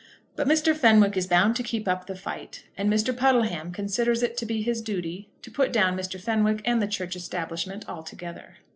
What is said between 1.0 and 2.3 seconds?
is bound to keep up the